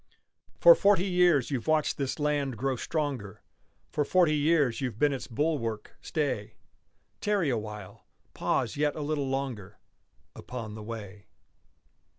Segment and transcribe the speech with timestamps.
[0.59, 3.43] For forty years you've watched this land grow stronger,
[3.91, 6.55] For forty years you've been its bulwark, stay;
[7.19, 9.77] Tarry awhile; pause yet a little longer
[10.35, 11.27] Upon the way.